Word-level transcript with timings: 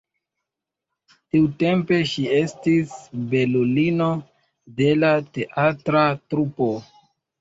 Tiutempe 1.35 1.99
ŝi 2.13 2.23
estis 2.39 2.95
belulino 3.35 4.09
de 4.81 4.89
la 5.05 5.13
teatra 5.37 6.03
trupo. 6.33 6.73